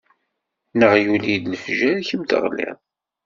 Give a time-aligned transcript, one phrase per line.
[0.79, 2.77] Neɣ yuli-d lefjer kemm teɣliḍ.